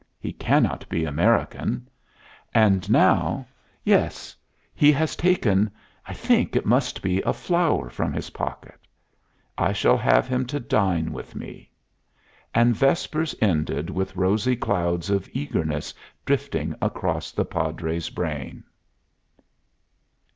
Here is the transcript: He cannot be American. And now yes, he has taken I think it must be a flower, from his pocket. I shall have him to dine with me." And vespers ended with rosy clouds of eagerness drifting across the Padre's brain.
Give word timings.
He 0.19 0.33
cannot 0.33 0.89
be 0.89 1.05
American. 1.05 1.87
And 2.55 2.89
now 2.89 3.45
yes, 3.83 4.35
he 4.73 4.91
has 4.91 5.15
taken 5.15 5.69
I 6.07 6.13
think 6.15 6.55
it 6.55 6.65
must 6.65 7.03
be 7.03 7.21
a 7.21 7.33
flower, 7.33 7.87
from 7.87 8.11
his 8.11 8.31
pocket. 8.31 8.79
I 9.59 9.73
shall 9.73 9.97
have 9.97 10.27
him 10.27 10.47
to 10.47 10.59
dine 10.59 11.13
with 11.13 11.35
me." 11.35 11.69
And 12.51 12.75
vespers 12.75 13.35
ended 13.43 13.91
with 13.91 14.15
rosy 14.15 14.55
clouds 14.55 15.11
of 15.11 15.29
eagerness 15.33 15.93
drifting 16.25 16.73
across 16.81 17.31
the 17.31 17.45
Padre's 17.45 18.09
brain. 18.09 18.63